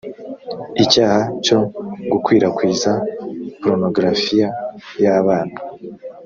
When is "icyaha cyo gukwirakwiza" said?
0.83-2.91